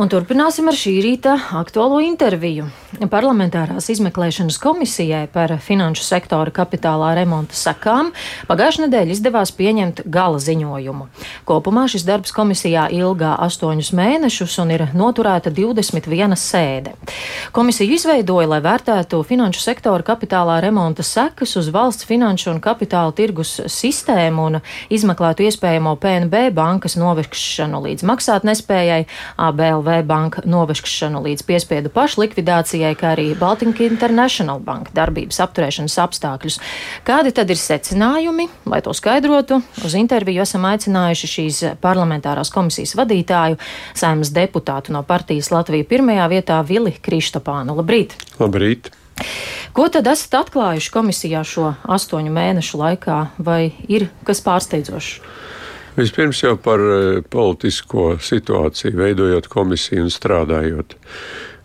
Un 0.00 0.08
turpināsim 0.08 0.64
ar 0.70 0.76
šī 0.80 0.94
rīta 1.04 1.34
aktuālo 1.58 1.98
interviju. 2.00 2.70
Parlamentārās 3.12 3.90
izmeklēšanas 3.92 4.56
komisijai 4.62 5.26
par 5.28 5.52
finanšu 5.60 6.06
sektora 6.06 6.48
kapitālā 6.56 7.10
remonta 7.18 7.52
sekām 7.52 8.08
pagājušajā 8.48 8.86
nedēļā 8.86 9.12
izdevās 9.12 9.52
pieņemt 9.58 10.00
gala 10.08 10.40
ziņojumu. 10.40 11.08
Kopumā 11.44 11.84
šis 11.92 12.06
darbs 12.08 12.32
komisijā 12.32 12.86
ilgā 12.96 13.34
astoņus 13.44 13.90
mēnešus 13.98 14.54
un 14.64 14.72
ir 14.72 14.86
noturēta 14.96 15.52
21 15.52 16.32
sēde. 16.32 16.96
Komisiju 17.52 17.98
izveidoja, 17.98 18.48
lai 18.54 18.62
vērtētu 18.64 19.20
finanšu 19.28 19.60
sektora 19.66 20.06
kapitālā 20.14 20.62
remonta 20.64 21.04
sekas 21.04 21.58
uz 21.60 21.68
valsts 21.76 22.08
finanšu 22.08 22.54
un 22.54 22.62
kapitāla 22.64 23.12
tirgus 23.20 23.58
sistēmu 23.68 24.48
un 24.48 24.58
izmeklētu 24.88 25.44
iespējamo 25.50 25.94
PNB 26.00 26.46
bankas 26.56 26.96
novēršanu 26.96 27.84
līdz 27.84 28.08
maksātnespējai, 28.14 29.04
ABLV 29.50 29.89
banka 30.06 30.42
novešanu 30.48 31.22
līdz 31.24 31.44
piespiedu 31.48 31.92
pašlikvidācijai, 31.94 32.92
kā 32.98 33.14
arī 33.14 33.30
Baltika 33.38 33.84
International 33.86 34.62
Bank 34.64 34.92
darbības 34.96 35.40
apturēšanas 35.44 35.98
apstākļus. 36.04 36.60
Kādi 37.06 37.34
tad 37.36 37.50
ir 37.52 37.60
secinājumi? 37.60 38.48
Lai 38.70 38.80
to 38.86 38.94
skaidrotu, 38.96 39.60
uz 39.84 39.96
interviju 39.98 40.44
esam 40.46 40.68
aicinājuši 40.70 41.32
šīs 41.34 41.60
parlamentārās 41.82 42.52
komisijas 42.54 42.96
vadītāju, 42.98 43.60
saimnes 43.98 44.32
deputātu 44.36 44.94
no 44.96 45.04
partijas 45.06 45.52
Latvija 45.54 45.88
pirmajā 45.90 46.30
vietā 46.32 46.62
Vili 46.66 46.94
Kristapānu. 47.02 47.76
Labrīt! 47.80 48.16
Labrīt! 48.40 48.92
Ko 49.76 49.86
tad 49.92 50.08
esat 50.10 50.38
atklājuši 50.40 50.92
komisijā 50.94 51.42
šo 51.46 51.74
astoņu 51.84 52.32
mēnešu 52.34 52.80
laikā, 52.80 53.18
vai 53.38 53.72
ir 53.88 54.08
kas 54.26 54.40
pārsteidzošs? 54.46 55.20
Vispirms 56.00 56.40
jau 56.42 56.54
par 56.60 56.80
e, 56.80 57.20
politisko 57.28 58.14
situāciju, 58.24 58.96
veidojot 58.96 59.48
komisiju 59.52 60.06
un 60.06 60.12
strādājot. 60.12 60.96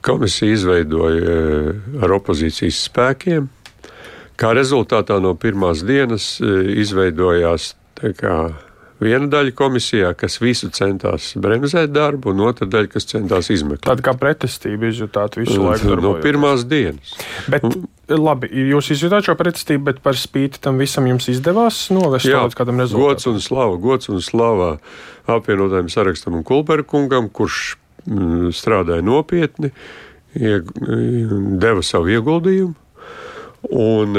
Komisija 0.06 0.58
izveidoja 0.58 1.36
e, 1.36 1.76
ar 2.04 2.16
opozīcijas 2.18 2.84
spēkiem. 2.90 3.48
Kā 4.36 4.52
rezultātā 4.58 5.22
no 5.24 5.32
pirmās 5.40 5.86
dienas 5.88 6.36
e, 6.44 6.52
izveidojās 6.84 7.72
viena 9.00 9.28
daļa 9.32 9.54
komisijā, 9.56 10.12
kas 10.20 10.38
visu 10.44 10.70
centās 10.76 11.32
bremzēt 11.40 11.94
darbu, 11.96 12.34
un 12.36 12.46
otra 12.50 12.68
daļa, 12.70 12.92
kas 12.92 13.08
centās 13.10 13.50
izmeklēt. 13.54 13.88
Tāda 13.88 14.06
kā 14.06 14.16
pretestība 14.20 14.90
izjutāt 14.92 15.40
visu 15.40 15.62
laiku. 15.64 15.96
No 16.02 16.16
pirmās 16.24 16.66
dienas. 16.70 17.16
Bet, 17.52 17.66
un, 17.68 17.88
labi, 18.12 18.50
jūs 18.72 18.92
izjutāt 18.96 19.28
šo 19.28 19.36
pretestību, 19.40 19.84
bet 19.90 20.02
par 20.06 20.18
spīti 20.20 20.62
tam 20.64 20.80
visam 20.82 21.08
jums 21.10 21.30
izdevās 21.32 21.86
novest 21.94 22.30
līdz 22.30 22.58
kādam 22.58 22.82
rezultātam. 22.84 23.16
Gods 23.16 23.30
un 23.32 23.42
slava, 23.44 23.78
gods 23.82 24.12
un 24.14 24.24
slava 24.24 24.72
apvienotajam 25.32 25.90
sarakstam 25.92 26.38
un 26.38 26.46
Kulberkungam, 26.46 27.30
kurš 27.34 27.76
mm, 28.06 28.54
strādāja 28.56 29.06
nopietni, 29.06 29.74
ieg, 30.38 30.70
deva 31.62 31.86
savu 31.86 32.14
ieguldījumu. 32.14 32.76
Un, 33.66 34.18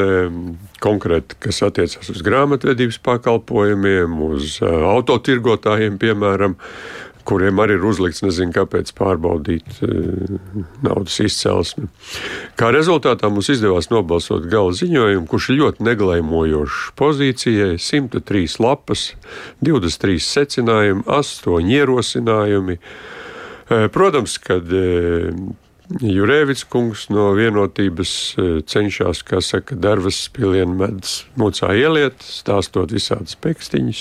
konkrēti, 0.83 1.37
kas 1.39 1.61
attiecas 1.63 2.11
uz 2.11 2.23
grāmatvedības 2.27 2.99
pakalpojumiem, 3.07 4.17
uz 4.27 4.57
uh, 4.59 4.89
autotirgotājiem, 4.91 6.01
piemēram, 6.03 6.57
kuriem 7.27 7.61
arī 7.63 7.77
ir 7.79 7.87
uzlikts, 7.89 8.23
nezinu, 8.25 8.55
kāpēc 8.55 8.93
pārbaudīt 8.97 9.81
uh, 9.85 10.39
naudas 10.87 11.19
izcelsmi. 11.25 11.89
Kā 12.59 12.71
rezultātā 12.75 13.31
mums 13.33 13.51
izdevās 13.53 13.91
nobalsot 13.93 14.49
gala 14.53 14.75
ziņojumu, 14.77 15.27
kurš 15.31 15.51
ir 15.53 15.61
ļoti 15.63 15.87
neglēmojošs 15.91 16.95
pozīcijai- 16.99 17.77
103 17.91 18.59
lapas, 18.63 19.11
23 19.65 20.23
secinājumi, 20.23 21.07
8 21.07 21.71
ierosinājumi. 21.77 22.81
Uh, 23.67 23.87
protams, 23.91 24.39
kad 24.39 24.71
Jurēvits 25.87 26.65
kungs 26.67 27.05
no 27.15 27.29
vienotības 27.37 28.11
e, 28.35 28.45
cenšas, 28.67 29.21
kā 29.27 29.39
saka, 29.45 29.77
darbas 29.79 30.19
pilienu 30.35 30.75
medus 30.81 31.21
mucā 31.39 31.71
ieliet, 31.79 32.25
stāstot 32.27 32.91
visādas 32.95 33.37
pekstiņas. 33.39 34.01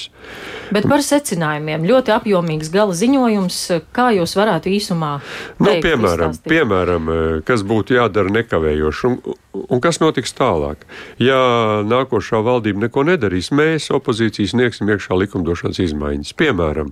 Bet 0.74 0.88
par 0.90 1.04
secinājumiem 1.06 1.86
ļoti 1.86 2.14
apjomīgs 2.16 2.72
gala 2.74 2.96
ziņojums, 2.98 3.60
kā 3.94 4.08
jūs 4.18 4.34
varētu 4.40 4.72
īsumā 4.74 5.12
nu, 5.20 5.68
teikt, 5.68 5.86
piemēram, 5.86 6.34
izstāstīt? 6.34 6.50
piemēram, 6.56 7.12
e, 7.14 7.28
kas 7.46 7.66
būtu 7.70 8.00
jādara 8.00 8.34
nekavējoši 8.40 9.06
un, 9.12 9.20
un 9.62 9.84
kas 9.84 10.02
notiks 10.02 10.34
tālāk. 10.38 10.88
Ja 11.22 11.38
nākošā 11.86 12.42
valdība 12.46 12.88
neko 12.88 13.06
nedarīs, 13.12 13.52
mēs 13.54 13.92
opozīcijas 13.94 14.56
sniegsim 14.56 14.90
iekšā 14.90 15.20
likumdošanas 15.22 15.84
izmaiņas. 15.86 16.34
Piemēram, 16.42 16.90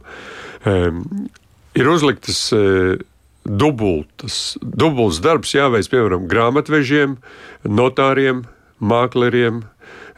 um, 0.69 1.01
ir 1.73 1.89
uzliktas 1.89 2.45
uh, 2.53 3.01
dubultas, 3.45 4.55
dubults 4.61 5.21
darbs 5.23 5.53
jāveic 5.55 5.89
piemēram 5.91 6.27
grāmatvežiem, 6.31 7.19
notāriem, 7.67 8.47
mākleriem. 8.79 9.63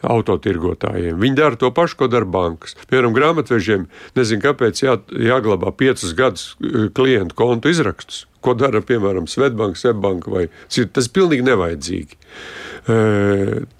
Autotirgotājiem. 0.06 1.16
Viņi 1.18 1.34
dara 1.38 1.56
to 1.58 1.70
pašu, 1.74 1.96
ko 1.98 2.06
dara 2.12 2.28
bankas. 2.28 2.74
Piemēram, 2.90 3.14
grāmatvežiem 3.16 3.86
nezinu, 4.14 4.42
kāpēc 4.44 4.82
jā, 4.84 4.92
jāglabā 5.08 5.72
piecus 5.74 6.12
gadus 6.14 6.50
eh, 6.60 6.90
klientu 6.94 7.34
kontu 7.38 7.72
izrakstus, 7.72 8.26
ko 8.44 8.54
dara 8.54 8.84
piemēram 8.84 9.26
Svetbanka, 9.26 9.80
Svetbanka 9.80 10.30
vai 10.30 10.44
citi. 10.68 10.92
Tas 10.94 11.08
ir 11.08 11.14
pilnīgi 11.16 11.48
nevajadzīgi. 11.48 12.20
E, 12.86 12.98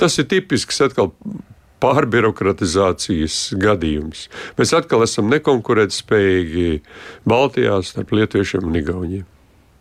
tas 0.01 0.19
ir 0.19 0.27
tipisks 0.33 0.81
atkal 0.89 1.13
pārbirokratizācijas 1.85 3.39
gadījums. 3.61 4.27
Mēs 4.59 4.73
atkal 4.77 5.05
esam 5.07 5.31
nekonkurētspējīgi 5.35 6.69
Baltijā 7.29 7.79
starp 7.87 8.17
Lietuviešiem 8.17 8.67
un 8.67 8.81
Igauniem. 8.81 9.27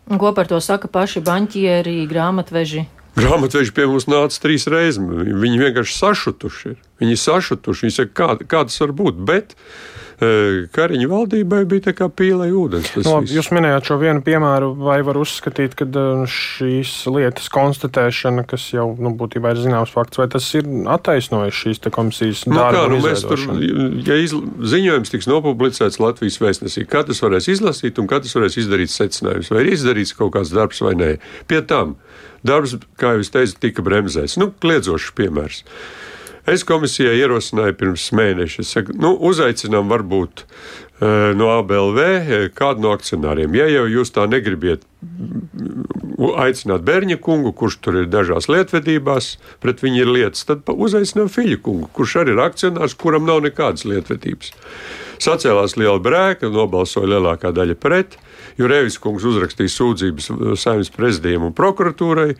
Un 0.06 0.20
ko 0.22 0.30
par 0.32 0.46
to 0.46 0.60
saka 0.62 0.86
paši 0.90 1.22
banķieri, 1.26 2.04
grāmatveži? 2.06 2.84
Grāmatveži 3.16 3.72
pie 3.74 3.86
mums 3.90 4.06
nāca 4.10 4.38
trīs 4.42 4.68
reizes. 4.70 5.00
Viņi 5.00 5.62
vienkārši 5.62 5.96
sašutuši 5.96 6.68
ir. 6.70 6.76
Viņi 7.02 7.20
sašutuši. 7.20 7.86
Viņi 7.86 7.98
saka, 7.98 8.14
kā, 8.16 8.48
kā 8.48 8.64
tas 8.68 8.80
var 8.82 8.96
būt. 8.96 9.20
Bet 9.28 9.56
Kariņu 10.16 11.10
valdībai 11.10 11.58
bija 11.68 11.90
tā 11.90 11.92
kā 11.92 12.06
pīlai 12.08 12.48
ūdens. 12.56 12.88
No, 13.04 13.18
viss. 13.20 13.34
jūs 13.36 13.50
minējāt 13.52 13.90
šo 13.90 13.98
vienu 14.00 14.22
piemēru, 14.24 14.70
vai 14.80 15.02
var 15.04 15.18
uzskatīt, 15.20 15.74
ka 15.76 15.84
šīs 16.32 16.92
lietas 17.12 17.50
konstatēšana, 17.52 18.46
kas 18.48 18.64
jau 18.72 18.86
nu, 18.96 19.12
būtībā 19.18 19.52
ir 19.52 19.60
zināms 19.60 19.92
fakts, 19.92 20.16
vai 20.16 20.28
tas 20.32 20.48
ir 20.56 20.64
attaisnojis 20.94 21.60
šīs 21.60 21.84
komisijas 21.92 22.46
nu, 22.48 22.56
darbu? 22.56 22.78
Kā, 22.78 22.86
nu, 22.94 23.02
mēs 23.04 23.26
tur, 23.28 23.44
ja 24.08 24.16
iz, 24.22 24.32
ziņojums 24.72 25.12
tiks 25.12 25.28
nopublicēts 25.28 26.00
Latvijas 26.00 26.40
vēstnesī, 26.40 26.86
katrs 26.88 27.20
varēs 27.20 27.52
izlasīt 27.52 28.00
un 28.00 28.08
katrs 28.08 28.38
varēs 28.40 28.56
izdarīt 28.64 28.94
secinājumus, 28.94 29.52
vai 29.52 29.66
ir 29.66 29.72
izdarīts 29.76 30.16
kaut 30.16 30.32
kāds 30.38 30.56
darbs 30.56 30.80
vai 30.86 30.96
nē. 30.96 31.12
Pie 31.50 31.60
tam 31.68 31.98
darbs, 32.46 32.78
kā 32.96 33.18
jau 33.18 33.26
es 33.26 33.34
teicu, 33.36 33.60
tika 33.68 33.84
bremzēts. 33.84 34.40
Nu, 34.40 34.48
kliedzošs 34.64 35.12
piemērs. 35.18 35.64
Es 36.46 36.62
komisijai 36.66 37.16
ierosināju 37.18 37.74
pirms 37.74 38.10
mēneša, 38.14 38.64
saku, 38.66 38.94
nu, 39.02 39.10
uzaicinām 39.28 39.88
varbūt 39.90 40.44
uh, 40.44 41.32
no 41.34 41.48
ABLV 41.56 41.98
e, 42.06 42.38
kādu 42.54 42.84
no 42.84 42.92
akcionāriem. 42.94 43.56
Ja 43.58 43.66
jau 43.66 43.86
jūs 43.90 44.14
tā 44.14 44.28
negribiet 44.30 44.86
aicināt 46.40 46.84
Bērņa 46.86 47.18
kungu, 47.22 47.52
kurš 47.56 47.80
tur 47.84 47.98
ir 48.00 48.06
dažās 48.10 48.48
lietvedībās, 48.52 49.34
pret 49.62 49.82
viņu 49.84 50.04
ir 50.04 50.12
lietas, 50.12 50.46
tad 50.48 50.68
uzaicinām 50.72 51.28
Fiļu 51.32 51.58
kungu, 51.64 51.90
kurš 51.96 52.20
arī 52.22 52.36
ir 52.36 52.42
akcionārs, 52.46 52.96
kuram 52.98 53.26
nav 53.28 53.42
nekādas 53.44 53.84
lietvedības. 53.88 54.54
Sacēlās 55.22 55.76
liela 55.80 55.98
brēka, 56.02 56.48
nobalsoja 56.52 57.10
lielākā 57.16 57.52
daļa 57.56 57.76
pret, 57.80 58.18
jo 58.60 58.68
Revis 58.70 59.00
kungs 59.02 59.24
uzrakstīja 59.28 59.72
sūdzības 59.72 60.30
saimnes 60.60 60.92
prezidijam 60.94 61.48
un 61.48 61.56
prokuratūrai. 61.56 62.34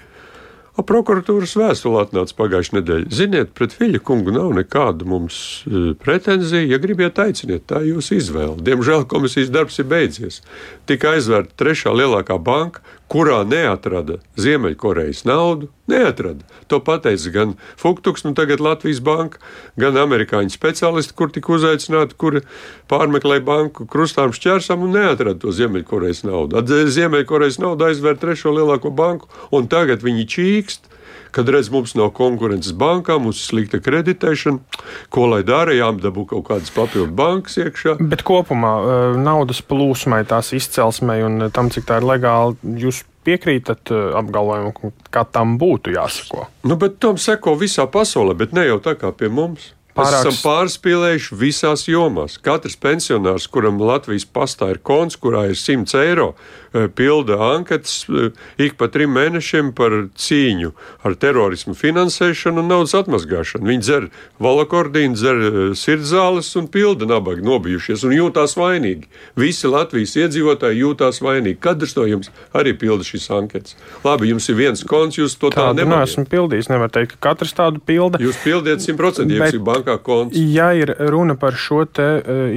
Prokuratūras 0.77 1.55
vēstule 1.57 2.03
atnāca 2.03 2.37
pagājušajā 2.37 2.77
nedēļā. 2.77 3.09
Ziniet, 3.17 3.53
pret 3.57 3.73
Viļa 3.79 4.01
kungu 4.05 4.35
nav 4.35 4.51
nekāda 4.59 5.07
mums 5.09 5.39
e, 5.65 5.95
pretenzija. 5.97 6.67
Ja 6.69 6.81
gribiet, 6.83 7.17
aiciniet, 7.23 7.65
tā 7.71 7.81
ir 7.81 7.95
jūsu 7.95 8.19
izvēle. 8.19 8.59
Diemžēl 8.67 9.07
komisijas 9.09 9.53
darbs 9.55 9.81
ir 9.81 9.89
beidzies. 9.89 10.43
Tika 10.91 11.15
aizvērta 11.17 11.57
trešā 11.57 11.95
lielākā 11.97 12.37
banka, 12.37 12.85
kurā 13.09 13.41
neatrada 13.47 14.19
Ziemeļkorejas 14.37 15.25
naudu. 15.29 15.71
Neatrada. 15.87 16.43
To 16.67 16.81
pateica 16.83 17.31
gan 17.31 17.53
Fuktuks, 17.79 18.25
nu 18.27 18.33
tagad 18.35 18.59
Latvijas 18.61 18.99
banka, 18.99 19.39
gan 19.79 19.95
amerikāņu 20.01 20.51
speciālisti, 20.51 21.15
kur 21.15 21.31
tika 21.31 21.53
uzaicināti, 21.55 22.17
kuri 22.19 22.43
pārmeklēja 22.91 23.45
banku 23.47 23.87
krustām 23.87 24.35
šķērsām 24.35 24.83
un 24.83 24.97
neatrada 24.99 25.39
to 25.45 25.55
Ziemeļkorejas 25.55 26.25
naudu. 26.27 26.59
Ziemeļkorejas 26.91 27.61
naudu 27.63 27.87
aizvērt 27.87 28.25
trešo 28.25 28.57
lielāko 28.57 28.91
banku, 28.91 29.31
un 29.55 29.71
tagad 29.71 30.03
viņi 30.03 30.27
čīkst 30.67 30.93
kad 31.37 31.49
redz, 31.53 31.69
mums 31.69 31.93
nav 31.95 32.15
konkurences 32.17 32.73
bankām, 32.73 33.27
mums 33.27 33.43
ir 33.43 33.51
slikta 33.51 33.81
kreditēšana, 33.85 34.81
ko 35.13 35.27
lai 35.29 35.43
dara, 35.45 35.75
jāmdabū 35.77 36.25
kaut 36.31 36.47
kādas 36.49 36.73
papildu 36.73 37.13
bankas 37.13 37.59
iekšā. 37.61 37.99
Bet 38.01 38.25
kopumā 38.25 38.73
eh, 38.81 39.19
naudas 39.21 39.61
plūsmai, 39.61 40.23
tās 40.31 40.55
izcelsmei 40.57 41.21
un 41.27 41.51
tam, 41.53 41.69
cik 41.75 41.85
tā 41.91 42.01
ir 42.01 42.09
legāli, 42.09 42.57
jūs 42.87 43.03
piekrītat 43.29 43.93
eh, 43.93 44.11
apgalvojumam, 44.17 44.97
ka 45.13 45.27
tam 45.29 45.59
būtu 45.61 45.93
jāsako? 45.99 46.49
Nu, 46.65 46.81
bet 46.81 47.03
tam 47.05 47.21
seko 47.21 47.59
visā 47.61 47.85
pasaulē, 47.85 48.39
bet 48.39 48.57
ne 48.57 48.65
jau 48.71 48.81
tā 48.81 48.97
kā 48.97 49.13
pie 49.13 49.29
mums. 49.29 49.75
Mēs 49.97 50.13
esam 50.13 50.35
pārspīlējuši 50.45 51.37
visās 51.41 51.87
jomās. 51.89 52.35
Katrs 52.45 52.75
pensionārs, 52.77 53.47
kuram 53.49 53.79
Latvijas 53.81 54.27
pastā 54.29 54.75
ir 54.75 54.81
konts, 54.85 55.17
kurā 55.17 55.47
ir 55.49 55.57
100 55.57 55.97
eiro, 56.03 56.35
Eh, 56.35 56.66
pilda 56.97 57.39
anketas 57.55 58.07
eh, 58.09 58.31
ik 58.67 58.77
pa 58.81 58.89
trim 58.93 59.15
mēnešiem 59.17 59.73
par 59.77 59.95
cīņu 60.17 60.73
ar 61.07 61.17
terorismu 61.21 61.75
finansēšanu 61.77 62.63
un 62.63 62.71
naudas 62.73 62.95
atmazgāšanu. 62.99 63.69
Viņi 63.71 63.85
dzer 63.85 64.09
valakordīnu, 64.43 65.17
dzer 65.19 65.43
eh, 65.43 65.59
sirdzāles 65.79 66.51
un 66.61 66.69
pilda 66.73 67.09
nabaga 67.09 67.45
nobijušies 67.47 68.05
un 68.07 68.17
jūtās 68.17 68.57
vainīgi. 68.59 69.11
Visi 69.39 69.71
Latvijas 69.71 70.17
iedzīvotāji 70.21 70.83
jūtās 70.83 71.23
vainīgi. 71.25 71.59
Katrs 71.63 71.97
no 71.99 72.07
jums 72.09 72.33
arī 72.57 72.77
pilda 72.79 73.07
šīs 73.07 73.29
anketas. 73.37 73.77
Labi, 74.05 74.31
jums 74.33 74.49
ir 74.53 74.59
viens 74.61 74.85
konts, 74.87 75.21
jūs 75.21 75.39
to 75.41 75.51
tā 75.55 75.69
nemanāt. 75.73 76.07
Nē, 76.07 76.11
esmu 76.11 76.27
pildījis. 76.31 76.71
Nevar 76.73 76.93
teikt, 76.93 77.17
ka 77.17 77.31
katrs 77.31 77.55
tādu 77.57 77.83
pilda. 77.85 78.21
Jūs 78.23 78.39
pildiet 78.45 78.85
100%, 78.85 79.31
ja 79.33 79.43
jums 79.43 79.57
ir 79.59 79.65
bankā 79.67 79.99
konts. 80.03 80.39
Ja 80.39 80.71
ir 80.77 80.93
runa 81.13 81.37
par 81.39 81.57
šo 81.59 81.85
te 81.89 82.09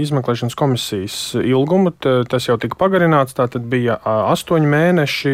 izmeklēšanas 0.01 0.57
komisijas 0.59 1.19
ilgumu, 1.39 1.93
tas 1.99 2.47
jau 2.49 2.57
tika 2.61 2.77
pagarināts. 2.79 3.35
Tā 3.37 3.47
tad 3.51 3.67
bija 3.69 3.97
astoņi 4.31 4.69
mēneši 4.69 5.33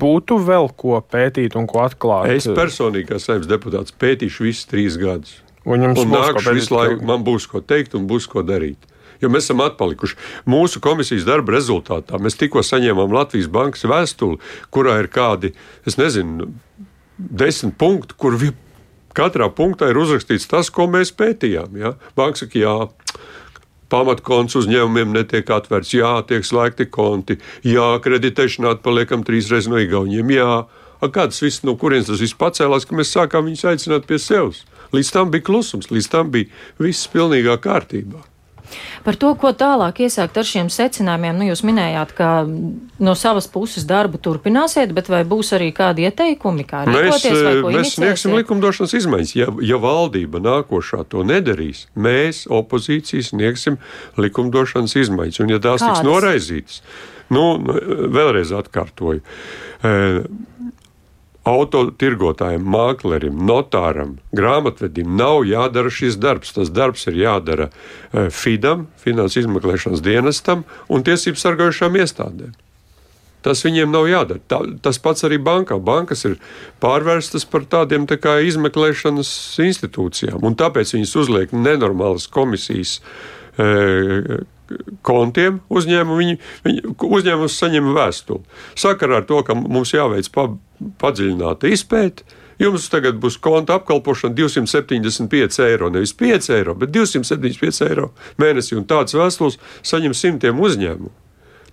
būtu 0.00 0.38
vēl 0.44 0.70
ko 0.78 1.00
pētīt 1.02 1.56
un 1.58 1.68
ko 1.70 1.84
atklāt? 1.86 2.30
Es 2.34 2.48
personīgi, 2.48 3.08
kā 3.10 3.20
saimnes 3.22 3.50
deputāts, 3.50 3.94
pētīšu 3.98 4.48
visus 4.48 4.68
trīs 4.70 4.98
gadus. 5.00 5.38
Un, 5.68 5.84
un 5.90 6.14
nākšu 6.14 6.54
visu 6.56 6.76
laiku, 6.76 7.02
man 7.08 7.26
būs 7.26 7.48
ko 7.50 7.60
teikt 7.60 7.96
un 7.98 8.06
būs 8.08 8.28
ko 8.30 8.44
darīt. 8.46 8.86
Jo 9.18 9.30
mēs 9.32 9.48
esam 9.48 9.64
atpalikuši. 9.64 10.14
Mūsu 10.48 10.80
komisijas 10.82 11.26
darba 11.26 11.56
rezultātā 11.56 12.20
mēs 12.22 12.38
tikko 12.38 12.62
saņēmām 12.62 13.12
Latvijas 13.16 13.50
bankas 13.50 13.82
vēstuli, 13.90 14.38
kurā 14.74 15.00
ir 15.02 15.10
kādi, 15.10 15.52
es 15.88 15.98
nezinu, 15.98 16.52
desmit 17.18 17.74
punkti, 17.80 18.14
kur 18.14 18.38
katrā 19.18 19.48
punktā 19.50 19.90
ir 19.90 19.98
uzrakstīts 19.98 20.46
tas, 20.50 20.70
ko 20.70 20.86
mēs 20.90 21.10
pētījām. 21.18 21.74
Ja? 21.80 21.96
Banka 22.18 22.44
saka, 22.44 22.60
jā, 22.62 22.76
pamatkonts 23.92 24.56
uzņēmumiem 24.60 25.14
netiek 25.16 25.50
atvērts, 25.50 25.94
jā, 25.96 26.12
tiek 26.28 26.46
slēgti 26.46 26.88
konti, 26.92 27.38
jā, 27.66 27.90
kreditēšanā 28.04 28.76
atpaliekam 28.76 29.24
trīsreiz 29.26 29.70
no 29.70 29.80
igauniem, 29.82 30.34
jā. 30.36 30.52
A 30.98 31.06
kāds 31.14 31.38
viss, 31.44 31.62
no 31.62 31.76
kurienes 31.78 32.08
tas 32.10 32.22
viss 32.22 32.36
pacēlās, 32.38 32.88
ka 32.88 32.96
mēs 32.98 33.14
sākām 33.14 33.46
viņus 33.46 33.68
aicināt 33.70 34.08
pie 34.08 34.18
sevis? 34.22 34.64
Līdz 34.94 35.12
tam 35.14 35.30
bija 35.30 35.46
klusums, 35.46 35.92
līdz 35.92 36.10
tam 36.10 36.32
bija 36.34 36.50
viss 36.82 37.06
pilnīgā 37.12 37.54
kārtībā. 37.62 38.24
Par 39.04 39.16
to, 39.16 39.30
ko 39.40 39.52
tālāk 39.56 40.02
iesākt 40.04 40.38
ar 40.38 40.46
šiem 40.46 40.70
secinājumiem, 40.72 41.38
nu, 41.38 41.46
jūs 41.48 41.62
minējāt, 41.66 42.14
ka 42.18 42.30
no 42.46 43.14
savas 43.18 43.48
puses 43.50 43.86
darbu 43.88 44.20
turpināsiet, 44.22 44.92
bet 44.96 45.10
vai 45.12 45.22
būs 45.28 45.52
arī 45.56 45.70
kādi 45.76 46.06
ieteikumi, 46.08 46.66
kā 46.68 46.84
rīkoties? 46.88 47.38
Mēs, 47.64 47.74
mēs 47.76 47.94
sniegsim 47.96 48.36
likumdošanas 48.38 48.96
izmaiņas. 49.00 49.34
Ja, 49.38 49.50
ja 49.64 49.80
valdība 49.82 50.42
nākošā 50.44 51.04
to 51.12 51.24
nedarīs, 51.26 51.86
mēs 51.96 52.44
opozīcijas 52.50 53.32
sniegsim 53.32 53.78
likumdošanas 54.20 54.98
izmaiņas. 55.04 55.40
Un 55.44 55.54
ja 55.54 55.62
tās 55.62 55.82
Kādas? 55.84 56.02
tiks 56.02 56.08
noraizītas, 56.08 56.82
nu, 57.34 57.48
vēlreiz 58.18 58.52
atkārtoju. 58.58 59.24
Autotirgotājiem, 61.48 62.64
māklerim, 62.68 63.40
notāram, 63.48 64.16
grāmatvedim 64.36 65.16
nav 65.16 65.44
jādara 65.48 65.92
šis 65.92 66.18
darbs. 66.20 66.52
Tas 66.56 66.72
darbs 66.74 67.06
ir 67.08 67.20
jādara 67.22 67.70
eh, 67.70 68.28
FIDam, 68.34 68.88
Finanses 69.00 69.44
izmeklēšanas 69.44 70.04
dienestam 70.04 70.66
un 70.92 71.06
tiesību 71.06 71.40
sargājušām 71.40 72.00
iestādēm. 72.02 72.56
Tas 73.42 73.62
viņiem 73.62 73.92
nav 73.94 74.08
jādara. 74.10 74.42
Tā, 74.50 74.58
tas 74.82 74.98
pats 75.00 75.24
arī 75.24 75.38
bankā. 75.40 75.78
Bankas 75.78 76.26
ir 76.26 76.36
pārvērstas 76.82 77.46
par 77.48 77.68
tādiem 77.70 78.08
tā 78.10 78.18
kā 78.20 78.38
izmeklēšanas 78.44 79.30
institūcijām, 79.62 80.42
un 80.42 80.58
tāpēc 80.58 80.96
viņas 80.96 81.14
uzliek 81.22 81.54
nenormālas 81.54 82.26
komisijas 82.34 82.98
e, 82.98 84.42
kontiem 85.06 85.62
uzņēmumu, 85.70 86.18
viņi, 86.18 86.38
viņi, 86.66 86.84
uzņēmums 87.20 87.60
saņem 87.62 87.92
vēstuli. 87.96 88.58
Sakarā 88.78 89.22
ar 89.22 89.28
to, 89.30 89.40
ka 89.46 89.56
mums 89.58 89.94
jāveic 89.94 90.28
padziļināta 91.00 91.70
izpēta, 91.72 92.26
jums 92.62 92.88
tagad 92.92 93.20
būs 93.22 93.38
konta 93.42 93.78
apkalpošana 93.78 94.34
275 94.38 95.62
eiro. 95.66 95.92
Nevis 95.94 96.14
5 96.18 96.50
eiro, 96.56 96.74
bet 96.78 96.92
275 96.94 97.84
eiro 97.88 98.12
mēnesī. 98.40 98.76
Un 98.78 98.86
tādas 98.88 99.16
vēstules 99.18 99.58
saņem 99.86 100.16
simtiem 100.16 100.60
uzņēmumu. 100.60 101.14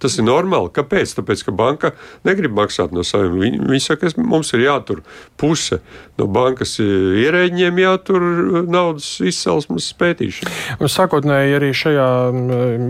Tas 0.01 0.17
ir 0.19 0.27
normāli. 0.27 0.71
Kāpēc? 0.75 1.15
Tāpēc, 1.19 1.45
ka 1.47 1.53
banka 1.55 1.93
negrib 2.27 2.55
maksāt 2.57 2.93
no 2.95 3.03
saviem. 3.07 3.37
Viņi, 3.41 3.61
viņi 3.69 3.83
saka, 3.83 4.11
ka 4.11 4.25
mums 4.25 4.51
ir 4.55 4.65
jātur 4.65 5.01
puse 5.39 5.79
no 6.19 6.27
bankas 6.31 6.77
ierēģiem, 6.79 7.79
jātur 7.83 8.25
naudas 8.71 9.07
izcelsmes 9.23 9.87
pētīšana. 9.99 10.87
Sākotnēji 10.95 11.57
arī 11.57 11.71
šajā 11.75 12.07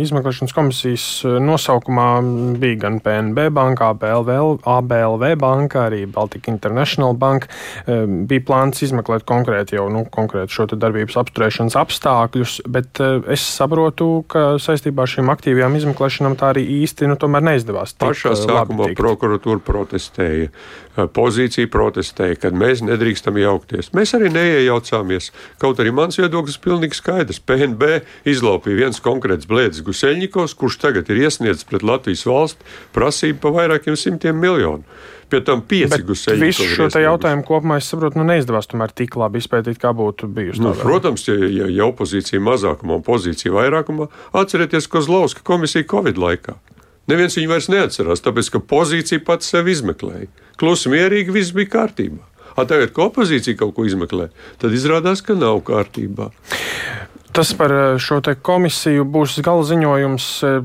izmeklēšanas 0.05 0.55
komisijas 0.55 1.05
nosaukumā 1.41 2.09
bija 2.61 2.81
gan 2.85 2.99
PNB 3.05 3.47
banka, 3.55 3.91
ABLV, 3.93 4.31
ABLV 4.75 5.25
banka, 5.41 5.87
arī 5.89 6.03
Baltika 6.09 6.51
International 6.53 7.15
Bank. 7.17 7.47
Bija 7.85 8.45
plāns 8.45 8.83
izmeklēt 8.85 9.25
konkrēti 9.29 9.79
jau 9.79 9.87
nu, 9.93 10.05
konkrēti 10.11 10.53
šo 10.55 10.67
darbības 10.75 11.17
apturēšanas 11.21 11.77
apstākļus, 11.81 12.59
bet 12.71 13.01
es 13.31 13.45
saprotu, 13.55 14.23
ka 14.31 14.55
saistībā 14.61 15.05
ar 15.05 15.11
šīm 15.11 15.31
aktīvajām 15.33 15.79
izmeklēšanām 15.81 16.37
tā 16.39 16.53
arī 16.53 16.65
īsti 16.81 16.94
īsti 16.95 17.09
nu, 17.11 17.39
neizdevās. 17.43 17.95
Pašā 17.99 18.33
uh, 18.33 18.39
sākumā 18.39 18.89
prokuratūra 18.95 19.59
protestēja, 19.65 20.49
uh, 20.49 21.07
pozīcija 21.11 21.69
protestēja, 21.71 22.39
kad 22.39 22.53
mēs 22.55 22.83
nedrīkstam 22.85 23.37
jaukties. 23.37 23.91
Mēs 23.93 24.15
arī 24.15 24.31
neiejaucāmies. 24.33 25.31
Kaut 25.61 25.79
arī 25.79 25.91
mans 25.91 26.17
viedoklis 26.19 26.57
ir 26.57 26.63
pilnīgi 26.63 26.99
skaidrs. 26.99 27.41
PNB 27.43 28.01
izlaupīja 28.25 28.85
viens 28.85 29.01
konkrēts 29.03 29.49
blēdis 29.49 29.83
Guseļņikovs, 29.85 30.55
kurš 30.55 30.79
tagad 30.81 31.09
ir 31.11 31.25
iesniedzis 31.25 31.67
pret 31.67 31.83
Latvijas 31.83 32.25
valsts 32.25 32.79
prasību 32.95 33.41
pa 33.43 33.53
vairākiem 33.59 33.99
simtiem 33.99 34.39
miljonu. 34.39 34.85
Pie 35.25 35.39
tam 35.41 35.63
pieci 35.65 36.03
gusēji. 36.05 36.37
Visu 36.37 36.67
šo 36.69 36.85
jautājumu 37.01 37.41
kopumā, 37.47 37.79
es 37.81 37.87
saprotu, 37.89 38.19
nu 38.19 38.27
neizdevās 38.29 38.69
tomēr 38.69 38.91
tik 38.93 39.17
labi 39.17 39.41
izpētīt, 39.41 39.79
kā 39.81 39.89
būtu 39.97 40.29
bijusi. 40.29 40.61
Nu, 40.61 40.75
protams, 40.77 41.25
ja, 41.25 41.33
ja, 41.49 41.65
ja 41.65 41.87
opozīcija 41.89 42.43
mazākumā 42.45 42.99
un 42.99 43.05
pozīcija 43.05 43.55
vairākumā, 43.55 44.05
atcerieties 44.37 44.85
Kozlovska 44.93 45.41
komisiju 45.47 45.89
Covid 45.95 46.21
laikā. 46.21 46.59
Neviens 47.11 47.37
viņu 47.37 47.51
vairs 47.51 47.69
neatcerās, 47.69 48.23
tāpēc 48.25 48.49
ka 48.53 48.61
pozīcija 48.65 49.21
pats 49.25 49.51
sevi 49.53 49.75
izmeklēja. 49.75 50.29
Klusi 50.57 50.89
mierīgi 50.93 51.35
viss 51.35 51.53
bija 51.55 51.73
kārtībā. 51.77 52.23
A 52.55 52.63
tagad, 52.63 52.93
kad 52.95 53.09
opozīcija 53.09 53.59
kaut 53.59 53.75
ko 53.75 53.85
izmeklē, 53.85 54.29
tad 54.61 54.73
izrādās, 54.73 55.21
ka 55.25 55.35
nav 55.37 55.59
kārtībā. 55.67 56.29
Tas 57.35 57.51
par 57.53 57.73
eh, 57.75 57.97
šo 57.99 58.21
komisiju 58.41 59.03
būs 59.11 59.41
gala 59.43 59.65
ziņojums 59.67 60.27
eh, 60.47 60.61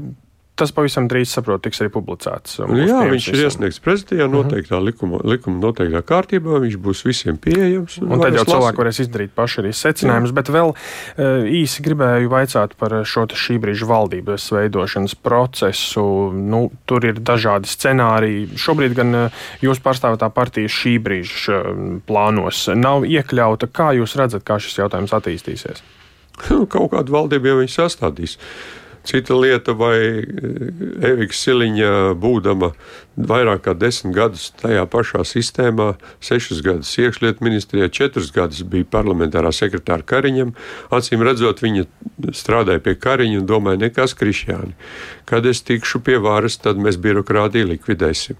tas 0.60 0.72
pavisam 0.76 1.08
drīz, 1.10 1.30
saprotu, 1.32 1.64
tiks 1.66 1.80
arī 1.82 1.90
publicēts. 1.94 2.58
Uh, 2.60 2.72
Jā, 2.78 3.00
viņš 3.10 3.28
ir 3.32 3.42
iesniegts 3.46 3.80
prezidijā 3.84 4.26
mhm. 4.28 4.36
noteiktā 4.36 4.76
uh 4.76 4.80
-huh. 4.80 4.88
likuma, 4.90 5.20
likuma 5.24 5.60
noteiktā 5.64 6.02
kārtībā, 6.06 6.60
viņš 6.66 6.78
būs 6.84 7.04
visiem 7.06 7.38
pieejams. 7.40 7.98
Un, 8.02 8.12
un 8.14 8.24
tad 8.24 8.36
jau 8.38 8.46
cilvēki 8.48 8.82
varēs 8.82 9.02
izdarīt 9.04 9.34
paši 9.36 9.60
arī 9.64 9.72
secinājumus, 9.76 10.34
bet 10.36 10.52
vēl 10.52 10.74
uh, 10.74 11.44
īsi 11.60 11.84
gribēju 11.86 12.32
vaicāt 12.32 12.76
par 12.80 13.00
šo 13.04 13.26
šī 13.30 13.58
brīža 13.62 13.86
valdības 13.86 14.50
veidošanas 14.52 15.14
procesu. 15.14 16.04
Nu, 16.34 16.70
tur 16.86 17.04
ir 17.04 17.20
dažādi 17.20 17.68
scenāriji. 17.70 18.48
Šobrīd 18.56 18.96
gan 18.98 19.14
uh, 19.14 19.44
jūs 19.62 19.80
pārstāvētā 19.84 20.30
partija 20.34 20.68
šī 20.68 20.98
brīža 20.98 21.62
plānos 22.06 22.68
nav 22.74 23.04
iekļauta. 23.04 23.70
Kā 23.70 23.92
jūs 23.96 24.16
redzat, 24.18 24.44
kā 24.44 24.58
šis 24.58 24.78
jautājums 24.82 25.14
attīstīsies? 25.16 25.82
Kaut 26.72 26.90
kādu 26.94 27.14
valdību 27.14 27.50
jau 27.50 27.58
viņi 27.60 27.74
sastādīs. 27.74 28.36
Cita 29.10 29.34
lieta, 29.34 29.74
vai 29.74 29.96
eh, 30.22 31.10
Evika 31.10 31.34
Siliņa, 31.34 32.14
būdama 32.20 32.70
vairāk 33.18 33.64
kā 33.66 33.74
desmit 33.74 34.14
gadus 34.14 34.50
tajā 34.60 34.84
pašā 34.90 35.24
sistēmā, 35.26 35.94
sešus 36.22 36.62
gadus 36.64 36.92
iekšlietu 37.00 37.44
ministrijā, 37.44 37.88
četrus 37.90 38.30
gadus 38.34 38.62
bija 38.62 38.86
parlamentārā 38.90 39.52
sekretāra 39.54 40.06
Kariņam. 40.06 40.54
Acīm 40.94 41.24
redzot, 41.26 41.62
viņa 41.64 41.88
strādāja 42.36 42.82
pie 42.84 42.94
Kariņa 43.00 43.40
un 43.42 43.48
domāja, 43.50 43.82
nekas 43.86 44.14
krišjāni. 44.18 44.76
Kad 45.28 45.46
es 45.46 45.62
tikšu 45.66 46.02
pie 46.06 46.20
varas, 46.22 46.58
tad 46.62 46.78
mēs 46.78 46.98
birokrātiju 47.02 47.72
likvidēsim. 47.74 48.38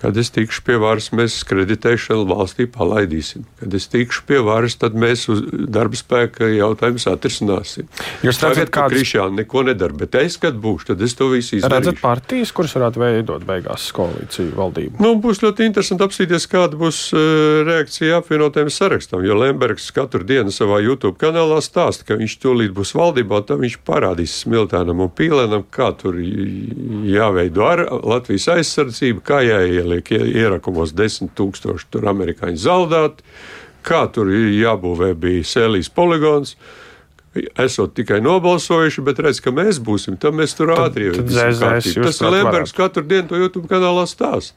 Kad 0.00 0.16
es 0.16 0.30
tikšu 0.32 0.62
pie 0.64 0.78
varas, 0.80 1.10
mēs 1.12 1.34
kreditēšanu 1.44 2.24
valstī 2.30 2.64
palaidīsim. 2.72 3.44
Kad 3.60 3.74
es 3.76 3.84
tikšu 3.92 4.24
pie 4.28 4.38
varas, 4.44 4.78
tad 4.80 4.96
mēs 4.96 5.26
darba 5.68 5.98
spēka 5.98 6.48
jautājumus 6.54 7.04
atrisināsim. 7.10 7.90
Jūs 8.24 8.40
redzat, 8.40 8.72
ka 8.72 8.86
kāds... 8.86 8.96
Krišāni 8.96 9.42
neko 9.42 9.66
nedara, 9.68 9.92
bet 10.00 10.16
es, 10.20 10.38
kad 10.40 10.58
būšu, 10.60 10.90
tad 10.92 11.04
es 11.06 11.14
to 11.18 11.28
visu 11.30 11.58
izdarīšu. 11.58 11.76
Redzat 11.76 12.02
partijas, 12.02 12.52
kuras 12.56 12.74
varētu 12.76 13.02
veidot 13.02 13.44
beigās 13.46 13.86
koalīciju 13.96 14.56
valdību? 14.58 15.00
Nu, 15.04 15.12
būs 15.22 15.42
ļoti 15.44 15.68
interesanti 15.68 16.06
apstīties, 16.06 16.48
kāda 16.50 16.80
būs 16.80 17.02
uh, 17.14 17.62
reakcija 17.68 18.18
apvienotajiem 18.20 18.72
sarakstam, 18.74 19.24
jo 19.26 19.38
Lembergs 19.38 19.90
katru 19.94 20.26
dienu 20.26 20.54
savā 20.54 20.80
YouTube 20.82 21.18
kanālā 21.20 21.60
stāsta, 21.64 22.08
ka 22.08 22.18
viņš 22.20 22.38
tūlīt 22.42 22.74
būs 22.76 22.94
valdībā, 22.98 23.44
tad 23.46 23.62
viņš 23.62 23.78
parādīs 23.86 24.40
Smiltēnam 24.42 25.04
un 25.04 25.12
Pīlēnam, 25.14 25.66
kā 25.70 25.92
tur 26.00 26.18
jāveido 26.18 27.66
ar 27.68 27.86
Latvijas 28.00 28.48
aizsardzību, 28.56 29.22
kā 29.26 29.42
jāieliek 29.44 30.00
ieliek 30.00 30.10
ierakumos 30.10 30.94
desmit 30.94 31.34
tūkstoši 31.38 31.88
tur 31.90 32.08
amerikāņu 32.10 32.60
zaldāti, 32.60 33.24
kā 33.82 34.06
tur 34.12 34.30
jābūvē 34.30 35.14
bija 35.18 35.44
sēlijas 35.44 35.90
poligons. 35.90 36.56
Esot 37.58 37.92
tikai 37.94 38.20
nobalsojuši, 38.24 39.02
bet 39.06 39.20
redz, 39.22 39.38
ka 39.44 39.52
mēs 39.54 39.78
būsim, 39.86 40.16
tad 40.18 40.34
mēs 40.34 40.56
tur 40.58 40.72
ātri 40.74 41.10
kārtību. 41.12 42.00
jūs 42.02 42.18
Tas 42.18 42.20
Lembergs 42.34 42.72
katru 42.74 43.04
dienu 43.06 43.28
to 43.30 43.38
YouTube 43.38 43.68
kanālā 43.70 44.06
stāst. 44.10 44.52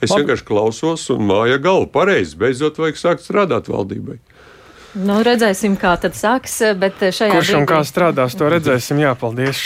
Es 0.00 0.10
Labi. 0.10 0.22
vienkārši 0.26 0.44
klausos 0.50 1.06
un 1.14 1.24
māja 1.30 1.56
galvu 1.62 1.88
pareizi. 1.94 2.36
Beidzot, 2.36 2.76
vajag 2.82 3.00
sākt 3.00 3.24
strādāt 3.24 3.70
valdībai. 3.72 4.18
Nu, 4.92 5.22
redzēsim, 5.24 5.78
kā 5.80 5.94
tad 5.96 6.12
sāks, 6.12 6.58
bet 6.76 6.98
šajā 7.00 7.32
Kurš 7.32 7.54
un 7.56 7.62
brīdī- 7.62 7.68
kā 7.70 7.78
strādās, 7.88 8.34
to 8.36 8.44
redzēsim. 8.52 8.98
Jā, 9.00 9.14
paldies. 9.16 9.56